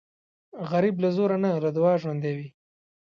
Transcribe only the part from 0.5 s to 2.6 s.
غریب له زوره نه، له دعاو ژوندی وي